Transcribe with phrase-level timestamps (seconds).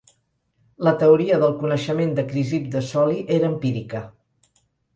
[0.87, 4.05] La teoria del coneixement de Crisip de Soli era empírica.